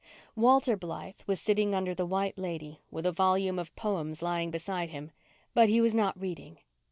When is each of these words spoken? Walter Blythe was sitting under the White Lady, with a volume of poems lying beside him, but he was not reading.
Walter 0.35 0.75
Blythe 0.75 1.19
was 1.27 1.39
sitting 1.39 1.75
under 1.75 1.93
the 1.93 2.07
White 2.07 2.35
Lady, 2.35 2.79
with 2.89 3.05
a 3.05 3.11
volume 3.11 3.59
of 3.59 3.75
poems 3.75 4.23
lying 4.23 4.49
beside 4.49 4.89
him, 4.89 5.11
but 5.53 5.69
he 5.69 5.79
was 5.79 5.93
not 5.93 6.19
reading. 6.19 6.57